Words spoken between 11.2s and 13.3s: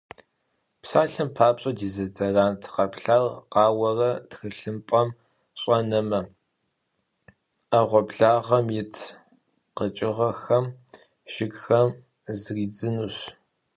жыгхэм зридзынущ.